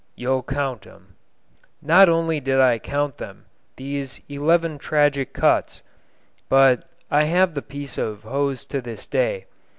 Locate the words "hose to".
8.23-8.81